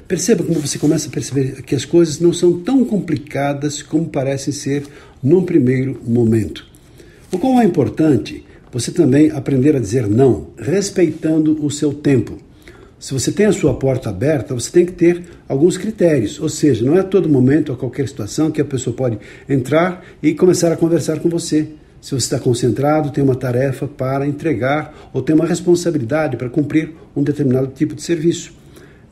Perceba 0.07 0.43
como 0.43 0.59
você 0.59 0.79
começa 0.79 1.09
a 1.09 1.13
perceber 1.13 1.63
que 1.63 1.75
as 1.75 1.85
coisas 1.85 2.19
não 2.19 2.33
são 2.33 2.61
tão 2.61 2.85
complicadas 2.85 3.83
como 3.83 4.09
parecem 4.09 4.53
ser 4.53 4.85
num 5.23 5.45
primeiro 5.45 6.01
momento. 6.05 6.67
O 7.33 7.39
qual 7.39 7.61
é 7.61 7.65
importante 7.65 8.45
você 8.73 8.91
também 8.91 9.31
aprender 9.31 9.75
a 9.77 9.81
dizer 9.81 10.09
não, 10.09 10.49
respeitando 10.59 11.65
o 11.65 11.71
seu 11.71 11.93
tempo. 11.93 12.39
Se 13.01 13.15
você 13.15 13.33
tem 13.33 13.47
a 13.47 13.53
sua 13.53 13.73
porta 13.73 14.11
aberta, 14.11 14.53
você 14.53 14.71
tem 14.71 14.85
que 14.85 14.93
ter 14.93 15.25
alguns 15.49 15.79
critérios, 15.79 16.39
ou 16.39 16.51
seja, 16.51 16.85
não 16.85 16.99
é 16.99 17.01
a 17.01 17.03
todo 17.03 17.31
momento, 17.31 17.73
a 17.73 17.77
qualquer 17.77 18.07
situação, 18.07 18.51
que 18.51 18.61
a 18.61 18.65
pessoa 18.65 18.95
pode 18.95 19.19
entrar 19.49 20.05
e 20.23 20.35
começar 20.35 20.71
a 20.71 20.77
conversar 20.77 21.19
com 21.19 21.31
você. 21.31 21.67
Se 21.99 22.11
você 22.11 22.17
está 22.17 22.39
concentrado, 22.39 23.11
tem 23.11 23.25
uma 23.25 23.35
tarefa 23.35 23.89
para 23.89 24.27
entregar 24.27 24.95
ou 25.15 25.23
tem 25.23 25.35
uma 25.35 25.47
responsabilidade 25.47 26.37
para 26.37 26.51
cumprir 26.51 26.93
um 27.17 27.23
determinado 27.23 27.69
tipo 27.69 27.95
de 27.95 28.03
serviço. 28.03 28.53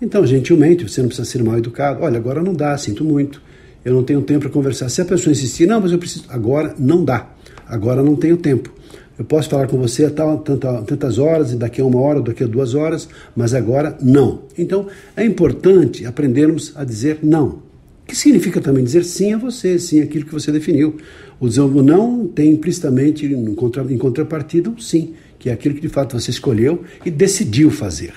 Então, 0.03 0.27
gentilmente, 0.27 0.87
você 0.87 1.01
não 1.01 1.09
precisa 1.09 1.27
ser 1.27 1.43
mal 1.43 1.57
educado. 1.57 2.03
Olha, 2.03 2.19
agora 2.19 2.43
não 2.43 2.53
dá, 2.53 2.77
sinto 2.77 3.03
muito. 3.03 3.41
Eu 3.83 3.95
não 3.95 4.03
tenho 4.03 4.21
tempo 4.21 4.41
para 4.41 4.51
conversar. 4.51 4.91
Se 4.91 5.01
a 5.01 5.05
pessoa 5.07 5.33
insistir, 5.33 5.67
não, 5.67 5.81
mas 5.81 5.93
eu 5.93 5.99
preciso. 5.99 6.27
Agora 6.29 6.75
não 6.79 7.03
dá. 7.03 7.27
Agora 7.67 8.03
não 8.03 8.17
tenho 8.17 8.37
tempo. 8.37 8.71
Eu 9.19 9.25
posso 9.25 9.49
falar 9.49 9.67
com 9.67 9.77
você 9.77 10.09
tal, 10.09 10.39
tanta, 10.39 10.81
tantas 10.83 11.19
horas, 11.19 11.53
e 11.53 11.57
daqui 11.57 11.81
a 11.81 11.85
uma 11.85 12.01
hora, 12.01 12.21
daqui 12.21 12.45
a 12.45 12.47
duas 12.47 12.75
horas, 12.75 13.09
mas 13.35 13.53
agora 13.53 13.99
não. 14.01 14.43
Então, 14.57 14.87
é 15.17 15.25
importante 15.25 16.07
aprendermos 16.07 16.73
a 16.77 16.85
dizer 16.85 17.19
não. 17.23 17.67
Que 18.07 18.15
significa 18.15 18.61
também 18.61 18.85
dizer 18.85 19.05
sim 19.05 19.33
a 19.33 19.39
você, 19.39 19.79
sim 19.79 20.01
aquilo 20.01 20.25
que 20.25 20.33
você 20.33 20.53
definiu. 20.53 20.97
O 21.41 21.49
dizer 21.49 21.83
não 21.83 22.29
tem 22.29 22.53
implicitamente, 22.53 23.27
em 23.27 23.99
contrapartida, 23.99 24.71
um 24.71 24.79
sim, 24.79 25.15
que 25.39 25.51
é 25.51 25.53
aquilo 25.53 25.75
que 25.75 25.81
de 25.81 25.89
fato 25.89 26.19
você 26.19 26.31
escolheu 26.31 26.85
e 27.05 27.11
decidiu 27.11 27.71
fazer. 27.71 28.15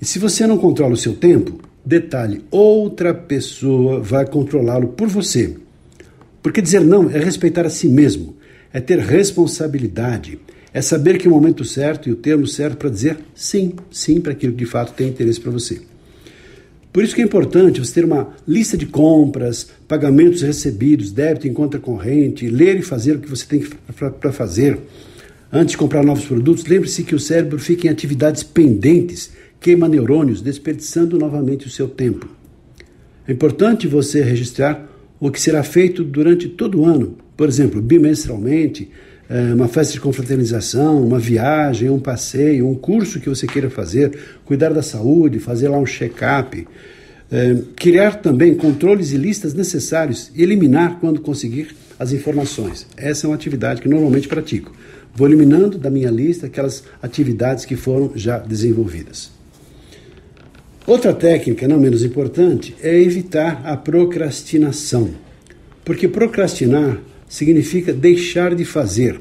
E 0.00 0.04
se 0.04 0.18
você 0.18 0.46
não 0.46 0.56
controla 0.56 0.94
o 0.94 0.96
seu 0.96 1.14
tempo, 1.14 1.58
detalhe, 1.84 2.44
outra 2.50 3.12
pessoa 3.12 4.00
vai 4.00 4.26
controlá-lo 4.26 4.88
por 4.88 5.08
você. 5.08 5.56
Porque 6.42 6.62
dizer 6.62 6.80
não 6.80 7.10
é 7.10 7.18
respeitar 7.18 7.66
a 7.66 7.70
si 7.70 7.88
mesmo, 7.88 8.36
é 8.74 8.80
ter 8.80 8.98
responsabilidade, 8.98 10.40
é 10.72 10.82
saber 10.82 11.16
que 11.16 11.28
o 11.28 11.30
momento 11.30 11.64
certo 11.64 12.08
e 12.08 12.12
o 12.12 12.16
termo 12.16 12.44
certo 12.44 12.76
para 12.76 12.90
dizer 12.90 13.16
sim, 13.32 13.72
sim 13.88 14.20
para 14.20 14.32
aquilo 14.32 14.52
que 14.52 14.58
de 14.58 14.66
fato 14.66 14.92
tem 14.92 15.08
interesse 15.08 15.40
para 15.40 15.52
você. 15.52 15.80
Por 16.92 17.04
isso 17.04 17.14
que 17.14 17.22
é 17.22 17.24
importante 17.24 17.78
você 17.78 17.94
ter 17.94 18.04
uma 18.04 18.34
lista 18.46 18.76
de 18.76 18.86
compras, 18.86 19.68
pagamentos 19.86 20.42
recebidos, 20.42 21.12
débito 21.12 21.46
em 21.46 21.52
conta 21.52 21.78
corrente, 21.78 22.48
ler 22.48 22.76
e 22.76 22.82
fazer 22.82 23.16
o 23.16 23.20
que 23.20 23.30
você 23.30 23.46
tem 23.46 23.64
para 24.20 24.32
fazer. 24.32 24.78
Antes 25.52 25.72
de 25.72 25.76
comprar 25.76 26.04
novos 26.04 26.24
produtos, 26.24 26.66
lembre-se 26.66 27.04
que 27.04 27.14
o 27.14 27.20
cérebro 27.20 27.60
fica 27.60 27.86
em 27.86 27.90
atividades 27.90 28.42
pendentes 28.42 29.30
queima 29.60 29.88
neurônios, 29.88 30.42
desperdiçando 30.42 31.18
novamente 31.18 31.66
o 31.66 31.70
seu 31.70 31.88
tempo. 31.88 32.28
É 33.26 33.32
importante 33.32 33.88
você 33.88 34.20
registrar 34.22 34.86
o 35.18 35.30
que 35.30 35.40
será 35.40 35.62
feito 35.62 36.04
durante 36.04 36.50
todo 36.50 36.80
o 36.80 36.84
ano, 36.84 37.16
por 37.36 37.48
exemplo, 37.48 37.80
bimestralmente, 37.80 38.90
é, 39.28 39.54
uma 39.54 39.68
festa 39.68 39.94
de 39.94 40.00
confraternização, 40.00 41.02
uma 41.04 41.18
viagem, 41.18 41.90
um 41.90 41.98
passeio, 41.98 42.68
um 42.68 42.74
curso 42.74 43.20
que 43.20 43.28
você 43.28 43.46
queira 43.46 43.70
fazer, 43.70 44.18
cuidar 44.44 44.72
da 44.72 44.82
saúde, 44.82 45.38
fazer 45.38 45.68
lá 45.68 45.78
um 45.78 45.86
check-up, 45.86 46.66
é, 47.32 47.56
criar 47.74 48.20
também 48.20 48.54
controles 48.54 49.12
e 49.12 49.16
listas 49.16 49.54
necessários 49.54 50.30
e 50.34 50.42
eliminar 50.42 50.98
quando 51.00 51.20
conseguir 51.20 51.74
as 51.98 52.12
informações. 52.12 52.86
Essa 52.96 53.26
é 53.26 53.28
uma 53.28 53.36
atividade 53.36 53.80
que 53.80 53.88
normalmente 53.88 54.28
pratico. 54.28 54.72
Vou 55.14 55.26
eliminando 55.26 55.78
da 55.78 55.90
minha 55.90 56.10
lista 56.10 56.46
aquelas 56.46 56.84
atividades 57.00 57.64
que 57.64 57.76
foram 57.76 58.12
já 58.14 58.38
desenvolvidas. 58.38 59.30
Outra 60.86 61.14
técnica, 61.14 61.66
não 61.66 61.78
menos 61.78 62.04
importante, 62.04 62.74
é 62.82 63.00
evitar 63.00 63.62
a 63.64 63.76
procrastinação. 63.76 65.10
Porque 65.82 66.08
procrastinar 66.08 66.98
significa 67.28 67.92
deixar 67.92 68.54
de 68.54 68.64
fazer. 68.64 69.20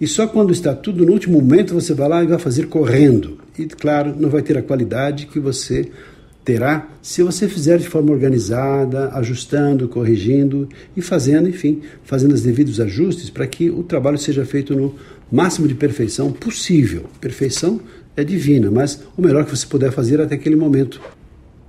E 0.00 0.06
só 0.06 0.26
quando 0.26 0.52
está 0.52 0.74
tudo 0.74 1.04
no 1.04 1.12
último 1.12 1.40
momento 1.40 1.74
você 1.74 1.92
vai 1.92 2.08
lá 2.08 2.24
e 2.24 2.26
vai 2.26 2.38
fazer 2.38 2.66
correndo. 2.68 3.38
E, 3.58 3.66
claro, 3.66 4.14
não 4.18 4.30
vai 4.30 4.40
ter 4.40 4.56
a 4.56 4.62
qualidade 4.62 5.26
que 5.26 5.38
você 5.38 5.90
terá 6.42 6.88
se 7.02 7.22
você 7.22 7.46
fizer 7.46 7.78
de 7.78 7.86
forma 7.86 8.10
organizada, 8.10 9.10
ajustando, 9.10 9.88
corrigindo 9.88 10.68
e 10.96 11.02
fazendo, 11.02 11.48
enfim, 11.48 11.82
fazendo 12.02 12.32
os 12.32 12.42
devidos 12.42 12.80
ajustes 12.80 13.28
para 13.28 13.46
que 13.46 13.68
o 13.68 13.82
trabalho 13.82 14.16
seja 14.16 14.44
feito 14.44 14.74
no 14.74 14.94
máximo 15.30 15.68
de 15.68 15.74
perfeição 15.74 16.32
possível. 16.32 17.04
Perfeição 17.20 17.80
é 18.16 18.24
divina, 18.24 18.70
mas 18.70 19.02
o 19.16 19.22
melhor 19.22 19.44
que 19.44 19.56
você 19.56 19.66
puder 19.66 19.92
fazer 19.92 20.20
até 20.20 20.34
aquele 20.34 20.56
momento. 20.56 21.00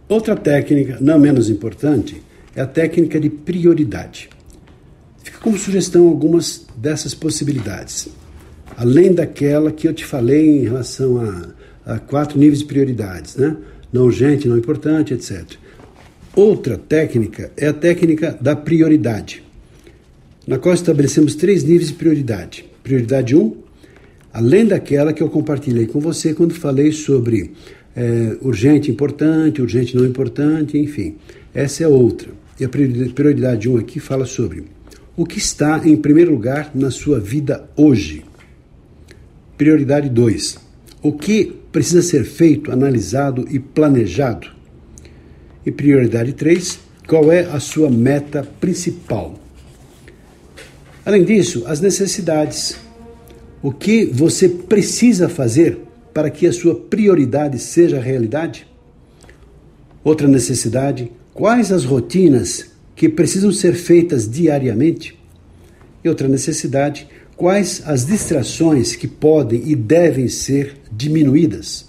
Outra 0.07 0.35
técnica, 0.35 0.97
não 0.99 1.19
menos 1.19 1.49
importante, 1.49 2.21
é 2.55 2.61
a 2.61 2.65
técnica 2.65 3.19
de 3.19 3.29
prioridade. 3.29 4.29
Como 5.41 5.57
sugestão 5.57 6.07
algumas 6.07 6.67
dessas 6.77 7.15
possibilidades. 7.15 8.07
Além 8.77 9.11
daquela 9.11 9.71
que 9.71 9.87
eu 9.87 9.93
te 9.93 10.05
falei 10.05 10.59
em 10.59 10.63
relação 10.63 11.17
a, 11.17 11.93
a 11.95 11.99
quatro 11.99 12.37
níveis 12.37 12.59
de 12.59 12.65
prioridades, 12.65 13.35
né? 13.35 13.57
Não 13.91 14.03
urgente, 14.03 14.47
não 14.47 14.57
importante, 14.57 15.13
etc. 15.13 15.43
Outra 16.35 16.77
técnica 16.77 17.51
é 17.57 17.67
a 17.67 17.73
técnica 17.73 18.37
da 18.39 18.55
prioridade, 18.55 19.43
na 20.47 20.57
qual 20.57 20.73
estabelecemos 20.73 21.35
três 21.35 21.63
níveis 21.63 21.87
de 21.87 21.95
prioridade. 21.95 22.65
Prioridade 22.83 23.35
1, 23.35 23.41
um, 23.41 23.57
além 24.31 24.65
daquela 24.65 25.11
que 25.11 25.21
eu 25.21 25.29
compartilhei 25.29 25.87
com 25.87 25.99
você 25.99 26.33
quando 26.33 26.53
falei 26.53 26.91
sobre 26.91 27.51
é, 27.95 28.37
urgente, 28.41 28.89
importante, 28.89 29.61
urgente, 29.61 29.97
não 29.97 30.05
importante, 30.05 30.77
enfim. 30.77 31.15
Essa 31.53 31.83
é 31.83 31.87
outra. 31.87 32.29
E 32.59 32.63
a 32.63 32.69
prioridade 32.69 33.67
1 33.67 33.73
um 33.73 33.77
aqui 33.77 33.99
fala 33.99 34.25
sobre 34.25 34.63
o 35.15 35.25
que 35.25 35.37
está 35.37 35.81
em 35.85 35.95
primeiro 35.97 36.31
lugar 36.31 36.71
na 36.73 36.91
sua 36.91 37.19
vida 37.19 37.69
hoje. 37.75 38.23
Prioridade 39.57 40.09
2. 40.09 40.57
O 41.01 41.13
que 41.13 41.59
precisa 41.71 42.01
ser 42.01 42.23
feito, 42.25 42.71
analisado 42.71 43.45
e 43.49 43.59
planejado. 43.59 44.47
E 45.65 45.71
prioridade 45.71 46.33
3. 46.33 46.79
Qual 47.07 47.31
é 47.31 47.41
a 47.41 47.59
sua 47.59 47.89
meta 47.89 48.43
principal? 48.59 49.39
Além 51.05 51.23
disso, 51.23 51.63
as 51.65 51.81
necessidades 51.81 52.77
o 53.63 53.71
que 53.71 54.05
você 54.05 54.49
precisa 54.49 55.29
fazer 55.29 55.79
para 56.11 56.31
que 56.31 56.47
a 56.47 56.53
sua 56.53 56.73
prioridade 56.73 57.59
seja 57.59 57.99
realidade? 57.99 58.65
Outra 60.03 60.27
necessidade: 60.27 61.11
quais 61.31 61.71
as 61.71 61.85
rotinas 61.85 62.70
que 62.95 63.09
precisam 63.09 63.51
ser 63.51 63.73
feitas 63.73 64.29
diariamente? 64.29 65.17
E 66.03 66.09
outra 66.09 66.27
necessidade: 66.27 67.07
quais 67.35 67.81
as 67.85 68.05
distrações 68.05 68.95
que 68.95 69.07
podem 69.07 69.63
e 69.69 69.75
devem 69.75 70.27
ser 70.27 70.75
diminuídas? 70.91 71.85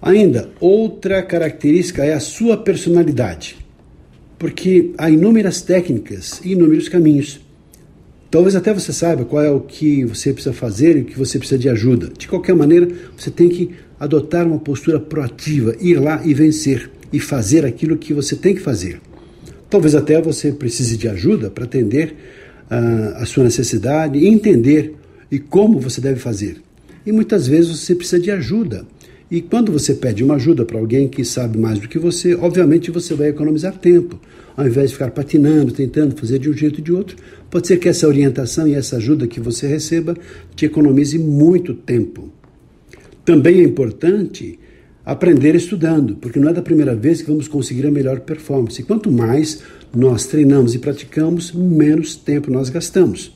Ainda, 0.00 0.50
outra 0.60 1.22
característica 1.22 2.04
é 2.04 2.14
a 2.14 2.20
sua 2.20 2.56
personalidade, 2.56 3.56
porque 4.38 4.92
há 4.96 5.10
inúmeras 5.10 5.60
técnicas 5.60 6.40
e 6.44 6.52
inúmeros 6.52 6.88
caminhos 6.88 7.40
Talvez 8.30 8.54
até 8.54 8.74
você 8.74 8.92
saiba 8.92 9.24
qual 9.24 9.42
é 9.42 9.50
o 9.50 9.60
que 9.60 10.04
você 10.04 10.34
precisa 10.34 10.52
fazer 10.52 10.96
e 10.96 11.00
o 11.00 11.04
que 11.06 11.18
você 11.18 11.38
precisa 11.38 11.58
de 11.58 11.68
ajuda. 11.68 12.10
De 12.16 12.28
qualquer 12.28 12.54
maneira, 12.54 12.86
você 13.16 13.30
tem 13.30 13.48
que 13.48 13.70
adotar 13.98 14.46
uma 14.46 14.58
postura 14.58 15.00
proativa, 15.00 15.74
ir 15.80 15.98
lá 15.98 16.20
e 16.22 16.34
vencer 16.34 16.90
e 17.10 17.18
fazer 17.18 17.64
aquilo 17.64 17.96
que 17.96 18.12
você 18.12 18.36
tem 18.36 18.54
que 18.54 18.60
fazer. 18.60 19.00
Talvez 19.70 19.94
até 19.94 20.20
você 20.20 20.52
precise 20.52 20.96
de 20.96 21.08
ajuda 21.08 21.50
para 21.50 21.64
atender 21.64 22.14
uh, 22.70 23.16
a 23.16 23.26
sua 23.26 23.44
necessidade, 23.44 24.26
entender 24.26 24.94
e 25.30 25.38
como 25.38 25.78
você 25.78 26.00
deve 26.00 26.18
fazer. 26.18 26.56
E 27.04 27.12
muitas 27.12 27.46
vezes 27.46 27.78
você 27.78 27.94
precisa 27.94 28.20
de 28.20 28.30
ajuda. 28.30 28.86
E 29.30 29.42
quando 29.42 29.70
você 29.70 29.94
pede 29.94 30.24
uma 30.24 30.36
ajuda 30.36 30.64
para 30.64 30.78
alguém 30.78 31.06
que 31.06 31.24
sabe 31.24 31.58
mais 31.58 31.78
do 31.78 31.88
que 31.88 31.98
você, 31.98 32.34
obviamente 32.34 32.90
você 32.90 33.14
vai 33.14 33.28
economizar 33.28 33.76
tempo 33.76 34.18
ao 34.58 34.66
invés 34.66 34.90
de 34.90 34.96
ficar 34.96 35.12
patinando, 35.12 35.72
tentando 35.72 36.16
fazer 36.16 36.40
de 36.40 36.50
um 36.50 36.52
jeito 36.52 36.78
ou 36.78 36.84
de 36.84 36.92
outro, 36.92 37.16
pode 37.48 37.68
ser 37.68 37.78
que 37.78 37.88
essa 37.88 38.08
orientação 38.08 38.66
e 38.66 38.74
essa 38.74 38.96
ajuda 38.96 39.28
que 39.28 39.38
você 39.38 39.68
receba 39.68 40.16
te 40.56 40.66
economize 40.66 41.16
muito 41.16 41.74
tempo. 41.74 42.32
Também 43.24 43.60
é 43.60 43.62
importante 43.62 44.58
aprender 45.08 45.54
estudando, 45.54 46.16
porque 46.16 46.38
não 46.38 46.50
é 46.50 46.52
da 46.52 46.60
primeira 46.60 46.94
vez 46.94 47.22
que 47.22 47.30
vamos 47.30 47.48
conseguir 47.48 47.86
a 47.86 47.90
melhor 47.90 48.20
performance. 48.20 48.82
Quanto 48.82 49.10
mais 49.10 49.62
nós 49.96 50.26
treinamos 50.26 50.74
e 50.74 50.78
praticamos, 50.78 51.50
menos 51.50 52.14
tempo 52.14 52.50
nós 52.50 52.68
gastamos. 52.68 53.32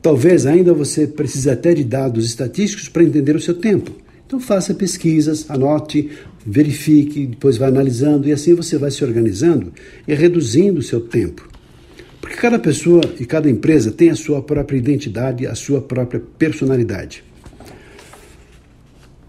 Talvez 0.00 0.46
ainda 0.46 0.72
você 0.72 1.08
precise 1.08 1.50
até 1.50 1.74
de 1.74 1.82
dados 1.82 2.24
estatísticos 2.24 2.88
para 2.88 3.02
entender 3.02 3.34
o 3.34 3.40
seu 3.40 3.54
tempo. 3.54 3.90
Então 4.24 4.38
faça 4.38 4.72
pesquisas, 4.72 5.50
anote, 5.50 6.10
verifique, 6.46 7.26
depois 7.26 7.56
vai 7.56 7.68
analisando 7.68 8.28
e 8.28 8.32
assim 8.32 8.54
você 8.54 8.78
vai 8.78 8.92
se 8.92 9.04
organizando 9.04 9.72
e 10.06 10.14
reduzindo 10.14 10.78
o 10.78 10.84
seu 10.84 11.00
tempo. 11.00 11.48
Porque 12.20 12.36
cada 12.36 12.60
pessoa 12.60 13.02
e 13.18 13.26
cada 13.26 13.50
empresa 13.50 13.90
tem 13.90 14.08
a 14.08 14.14
sua 14.14 14.40
própria 14.40 14.76
identidade, 14.76 15.48
a 15.48 15.56
sua 15.56 15.82
própria 15.82 16.22
personalidade. 16.38 17.24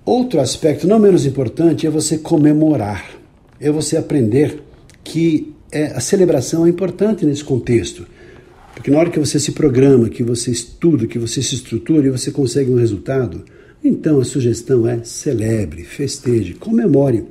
Outro 0.06 0.40
aspecto 0.40 0.88
não 0.88 1.00
menos 1.00 1.26
importante 1.26 1.88
é 1.88 1.90
você 1.90 2.20
comemorar, 2.20 3.20
é 3.60 3.72
você 3.72 3.98
aprender 3.98 4.62
que 5.04 5.52
é, 5.72 5.88
a 5.88 6.00
celebração 6.00 6.64
é 6.64 6.70
importante 6.70 7.26
nesse 7.26 7.44
contexto. 7.44 8.06
Porque 8.76 8.92
na 8.92 9.00
hora 9.00 9.10
que 9.10 9.20
você 9.20 9.40
se 9.40 9.54
programa, 9.54 10.08
que 10.08 10.22
você 10.22 10.52
estuda, 10.52 11.08
que 11.08 11.18
você 11.18 11.42
se 11.42 11.56
estrutura 11.56 12.06
e 12.06 12.12
você 12.12 12.30
consegue 12.30 12.70
um 12.70 12.78
resultado, 12.78 13.46
então 13.84 14.20
a 14.20 14.24
sugestão 14.24 14.88
é 14.88 15.04
celebre, 15.04 15.84
festeje, 15.84 16.54
comemore. 16.54 17.24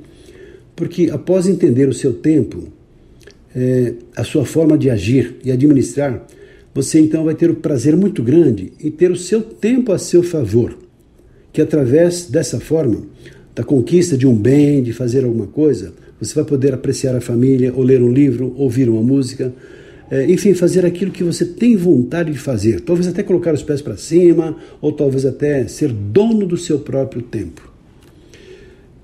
Porque 0.75 1.09
após 1.09 1.47
entender 1.47 1.87
o 1.87 1.93
seu 1.93 2.11
tempo, 2.11 2.67
é, 3.55 3.93
a 4.17 4.25
sua 4.25 4.43
forma 4.43 4.77
de 4.77 4.89
agir 4.89 5.37
e 5.45 5.49
administrar, 5.49 6.27
você 6.73 6.99
então 6.99 7.23
vai 7.23 7.35
ter 7.35 7.49
o 7.49 7.55
prazer 7.55 7.95
muito 7.95 8.21
grande 8.21 8.73
em 8.81 8.91
ter 8.91 9.11
o 9.11 9.15
seu 9.15 9.41
tempo 9.41 9.93
a 9.93 9.97
seu 9.97 10.21
favor 10.21 10.83
que 11.55 11.61
através 11.61 12.25
dessa 12.25 12.59
forma, 12.59 13.03
da 13.55 13.63
conquista 13.63 14.17
de 14.17 14.27
um 14.27 14.35
bem, 14.35 14.83
de 14.83 14.91
fazer 14.91 15.23
alguma 15.23 15.47
coisa, 15.47 15.93
você 16.19 16.35
vai 16.35 16.43
poder 16.43 16.73
apreciar 16.73 17.15
a 17.15 17.21
família, 17.21 17.73
ou 17.73 17.81
ler 17.81 18.01
um 18.01 18.11
livro, 18.11 18.53
ouvir 18.57 18.89
uma 18.89 19.01
música, 19.01 19.53
é, 20.11 20.29
enfim, 20.29 20.53
fazer 20.53 20.85
aquilo 20.85 21.11
que 21.11 21.23
você 21.23 21.45
tem 21.45 21.77
vontade 21.77 22.29
de 22.29 22.37
fazer. 22.37 22.81
Talvez 22.81 23.07
até 23.07 23.23
colocar 23.23 23.53
os 23.53 23.63
pés 23.63 23.81
para 23.81 23.95
cima, 23.95 24.57
ou 24.81 24.91
talvez 24.91 25.25
até 25.25 25.65
ser 25.65 25.93
dono 25.93 26.45
do 26.45 26.57
seu 26.57 26.79
próprio 26.79 27.21
tempo. 27.21 27.71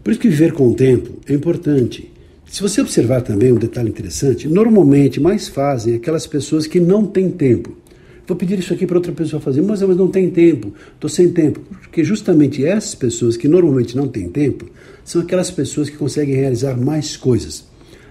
Por 0.03 0.11
isso 0.11 0.19
que 0.19 0.27
viver 0.27 0.51
com 0.51 0.67
o 0.67 0.73
tempo 0.73 1.19
é 1.29 1.33
importante. 1.33 2.11
Se 2.45 2.61
você 2.61 2.81
observar 2.81 3.21
também 3.21 3.53
um 3.53 3.57
detalhe 3.57 3.87
interessante, 3.87 4.45
normalmente 4.45 5.21
mais 5.21 5.47
fazem 5.47 5.95
aquelas 5.95 6.27
pessoas 6.27 6.67
que 6.67 6.81
não 6.81 7.05
têm 7.05 7.29
tempo. 7.29 7.80
Vou 8.27 8.37
pedir 8.37 8.59
isso 8.59 8.73
aqui 8.73 8.85
para 8.85 8.97
outra 8.97 9.11
pessoa 9.11 9.41
fazer, 9.41 9.61
mas, 9.61 9.81
mas 9.81 9.97
não 9.97 10.07
tem 10.07 10.29
tempo, 10.29 10.73
estou 10.93 11.09
sem 11.09 11.31
tempo. 11.31 11.59
Porque 11.81 12.03
justamente 12.03 12.65
essas 12.65 12.95
pessoas 12.95 13.35
que 13.35 13.47
normalmente 13.47 13.95
não 13.95 14.07
têm 14.07 14.29
tempo 14.29 14.65
são 15.03 15.21
aquelas 15.21 15.51
pessoas 15.51 15.89
que 15.89 15.97
conseguem 15.97 16.35
realizar 16.35 16.77
mais 16.77 17.17
coisas. 17.17 17.65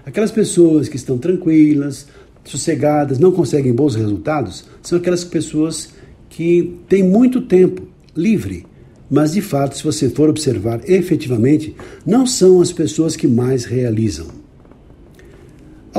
Aquelas 0.05 0.31
pessoas 0.31 0.89
que 0.89 0.95
estão 0.95 1.17
tranquilas, 1.17 2.07
sossegadas, 2.43 3.19
não 3.19 3.31
conseguem 3.31 3.73
bons 3.73 3.95
resultados, 3.95 4.65
são 4.81 4.97
aquelas 4.97 5.23
pessoas 5.23 5.89
que 6.29 6.77
têm 6.89 7.03
muito 7.03 7.41
tempo 7.41 7.83
livre. 8.15 8.65
Mas 9.09 9.33
de 9.33 9.41
fato, 9.41 9.77
se 9.77 9.83
você 9.83 10.09
for 10.09 10.29
observar 10.29 10.81
efetivamente, 10.89 11.75
não 12.05 12.25
são 12.25 12.61
as 12.61 12.71
pessoas 12.71 13.15
que 13.15 13.27
mais 13.27 13.65
realizam. 13.65 14.40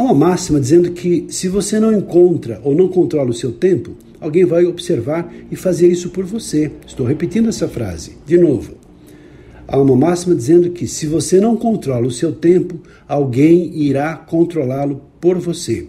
Há 0.03 0.05
uma 0.05 0.15
máxima 0.15 0.59
dizendo 0.59 0.91
que 0.91 1.27
se 1.29 1.47
você 1.47 1.79
não 1.79 1.93
encontra 1.93 2.61
ou 2.65 2.75
não 2.75 2.89
controla 2.89 3.31
o 3.31 3.33
seu 3.33 3.53
tempo, 3.53 3.93
alguém 4.19 4.45
vai 4.45 4.65
observar 4.65 5.33
e 5.49 5.55
fazer 5.55 5.87
isso 5.87 6.11
por 6.11 6.25
você. 6.25 6.73
Estou 6.85 7.07
repetindo 7.07 7.49
essa 7.49 7.69
frase 7.69 8.17
de 8.27 8.37
novo. 8.37 8.75
Há 9.65 9.79
uma 9.79 9.95
máxima 9.95 10.35
dizendo 10.35 10.71
que 10.71 10.89
se 10.89 11.07
você 11.07 11.41
não 11.41 11.57
controla 11.57 12.05
o 12.05 12.11
seu 12.11 12.33
tempo, 12.33 12.81
alguém 13.07 13.79
irá 13.81 14.17
controlá-lo 14.17 15.03
por 15.21 15.39
você. 15.39 15.87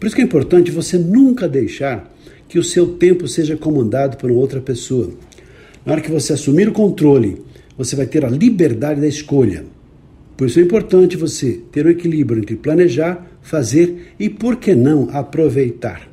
Por 0.00 0.08
isso 0.08 0.16
que 0.16 0.22
é 0.22 0.24
importante 0.24 0.72
você 0.72 0.98
nunca 0.98 1.48
deixar 1.48 2.12
que 2.48 2.58
o 2.58 2.64
seu 2.64 2.88
tempo 2.96 3.28
seja 3.28 3.56
comandado 3.56 4.16
por 4.16 4.32
outra 4.32 4.60
pessoa. 4.60 5.10
Na 5.86 5.92
hora 5.92 6.00
que 6.00 6.10
você 6.10 6.32
assumir 6.32 6.68
o 6.68 6.72
controle, 6.72 7.40
você 7.76 7.94
vai 7.94 8.06
ter 8.06 8.24
a 8.24 8.28
liberdade 8.28 9.00
da 9.00 9.06
escolha. 9.06 9.64
Por 10.38 10.46
isso 10.46 10.58
é 10.58 10.62
importante 10.62 11.18
você 11.18 11.60
ter 11.70 11.84
um 11.84 11.90
equilíbrio 11.90 12.40
entre 12.40 12.56
planejar, 12.56 13.26
fazer 13.42 14.14
e, 14.18 14.30
por 14.30 14.56
que 14.56 14.74
não, 14.74 15.10
aproveitar 15.12 16.08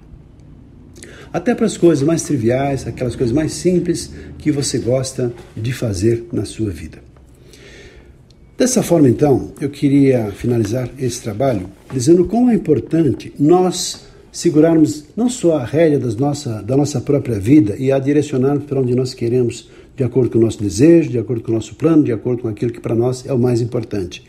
até 1.35 1.53
para 1.53 1.65
as 1.65 1.75
coisas 1.75 2.01
mais 2.01 2.23
triviais, 2.23 2.87
aquelas 2.87 3.13
coisas 3.13 3.35
mais 3.35 3.51
simples 3.51 4.09
que 4.37 4.49
você 4.53 4.77
gosta 4.77 5.33
de 5.53 5.73
fazer 5.73 6.23
na 6.31 6.45
sua 6.45 6.69
vida. 6.69 6.99
Dessa 8.57 8.81
forma, 8.81 9.09
então, 9.09 9.51
eu 9.59 9.69
queria 9.69 10.31
finalizar 10.31 10.89
esse 10.97 11.21
trabalho 11.21 11.69
dizendo 11.93 12.23
como 12.23 12.49
é 12.49 12.55
importante 12.55 13.33
nós 13.37 14.05
segurarmos 14.31 15.07
não 15.13 15.29
só 15.29 15.57
a 15.57 15.65
rédea 15.65 15.99
das 15.99 16.15
nossa, 16.15 16.61
da 16.61 16.77
nossa 16.77 17.01
própria 17.01 17.37
vida 17.37 17.75
e 17.77 17.91
a 17.91 17.99
direcionarmos 17.99 18.63
para 18.63 18.79
onde 18.79 18.95
nós 18.95 19.13
queremos, 19.13 19.69
de 19.95 20.03
acordo 20.03 20.29
com 20.29 20.37
o 20.37 20.41
nosso 20.41 20.61
desejo, 20.61 21.09
de 21.09 21.17
acordo 21.17 21.41
com 21.41 21.51
o 21.51 21.55
nosso 21.55 21.75
plano, 21.75 22.03
de 22.03 22.11
acordo 22.11 22.41
com 22.41 22.47
aquilo 22.47 22.71
que 22.71 22.79
para 22.79 22.95
nós 22.95 23.25
é 23.25 23.33
o 23.33 23.39
mais 23.39 23.61
importante. 23.61 24.23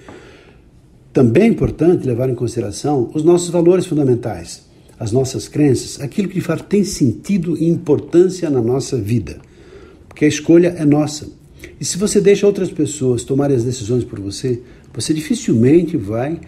Também 1.12 1.44
é 1.44 1.46
importante 1.46 2.07
levar 2.07 2.29
em 2.29 2.35
consideração 2.35 3.11
os 3.14 3.24
nossos 3.24 3.48
valores 3.48 3.87
fundamentais, 3.87 4.66
as 4.98 5.12
nossas 5.12 5.48
crenças, 5.48 6.00
aquilo 6.00 6.29
que 6.29 6.35
de 6.35 6.40
fato 6.40 6.64
tem 6.64 6.85
sentido 6.85 7.57
e 7.57 7.68
importância 7.68 8.48
na 8.50 8.61
nossa 8.61 8.96
vida. 8.96 9.38
Porque 10.09 10.24
a 10.24 10.29
escolha 10.29 10.74
é 10.79 10.85
nossa. 10.85 11.29
E 11.81 11.85
se 11.85 11.98
você 11.98 12.20
deixa 12.20 12.46
outras 12.46 12.70
pessoas 12.70 13.24
tomarem 13.24 13.57
as 13.57 13.64
decisões 13.64 14.05
por 14.05 14.20
você, 14.20 14.61
você 14.94 15.12
dificilmente 15.12 15.96
vai 15.96 16.40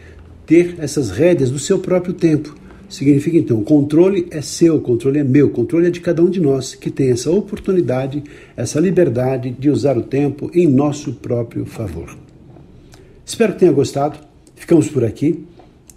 ter 0.47 0.77
essas 0.79 1.11
rédeas 1.11 1.51
do 1.51 1.59
seu 1.59 1.79
próprio 1.79 2.15
tempo. 2.15 2.55
Significa 2.89 3.37
então, 3.37 3.59
o 3.59 3.65
controle 3.65 4.27
é 4.31 4.41
seu, 4.41 4.77
o 4.77 4.81
controle 4.81 5.19
é 5.19 5.25
meu, 5.25 5.49
o 5.49 5.51
controle 5.51 5.89
é 5.89 5.91
de 5.91 6.01
cada 6.01 6.23
um 6.23 6.31
de 6.31 6.41
nós 6.41 6.75
que 6.75 6.91
tem 6.91 7.11
essa 7.11 7.31
oportunidade, 7.31 8.25
essa 8.57 8.81
liberdade 8.81 9.51
de 9.51 9.69
usar 9.69 9.99
o 9.99 10.03
tempo 10.03 10.51
em 10.55 10.67
nosso 10.67 11.13
próprio 11.13 11.67
favor. 11.67 12.17
Espero 13.27 13.53
que 13.53 13.59
tenha 13.61 13.73
gostado. 13.73 14.19
Ficamos 14.57 14.89
por 14.89 15.05
aqui 15.05 15.45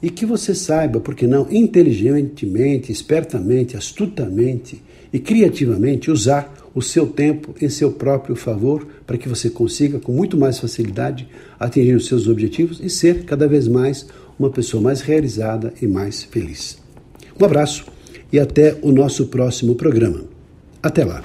e 0.02 0.10
que 0.10 0.26
você 0.26 0.54
saiba, 0.54 1.00
por 1.00 1.16
que 1.16 1.26
não, 1.26 1.48
inteligentemente, 1.50 2.92
espertamente, 2.92 3.78
astutamente 3.78 4.82
e 5.14 5.20
criativamente 5.20 6.12
usar 6.12 6.54
o 6.74 6.82
seu 6.82 7.08
tempo 7.08 7.54
em 7.62 7.70
seu 7.70 7.92
próprio 7.92 8.36
favor 8.36 8.86
para 9.06 9.18
que 9.18 9.30
você 9.30 9.50
consiga 9.50 10.00
com 10.00 10.12
muito 10.12 10.38
mais 10.38 10.60
facilidade 10.60 11.28
atingir 11.60 11.96
os 11.96 12.08
seus 12.08 12.28
objetivos 12.28 12.80
e 12.82 12.90
ser 12.90 13.24
cada 13.24 13.48
vez 13.48 13.68
mais 13.68 14.08
uma 14.40 14.50
pessoa 14.50 14.82
mais 14.82 15.02
realizada 15.02 15.74
e 15.82 15.88
mais 15.88 16.24
feliz. 16.24 16.81
Um 17.42 17.46
abraço 17.46 17.86
e 18.32 18.40
até 18.40 18.78
o 18.84 18.92
nosso 18.92 19.26
próximo 19.26 19.74
programa. 19.74 20.22
Até 20.84 21.04
lá. 21.04 21.24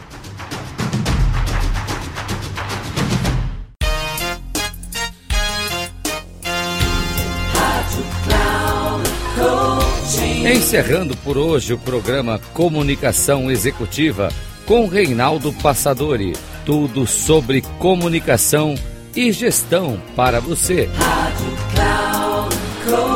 Encerrando 10.50 11.14
por 11.18 11.36
hoje 11.36 11.74
o 11.74 11.78
programa 11.78 12.40
Comunicação 12.54 13.50
Executiva 13.50 14.30
com 14.64 14.86
Reinaldo 14.86 15.52
Passadori. 15.52 16.32
Tudo 16.64 17.06
sobre 17.06 17.60
comunicação 17.78 18.74
e 19.14 19.30
gestão 19.32 20.00
para 20.16 20.40
você. 20.40 20.88
Rádio 20.94 21.56
Cloud 21.74 23.15